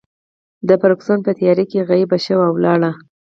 فرګوسن 0.81 1.19
په 1.25 1.31
تیارې 1.39 1.65
کې 1.71 1.87
غیبه 1.89 2.17
شوه 2.25 2.43
او 2.47 2.53
ولاړه. 2.57 2.91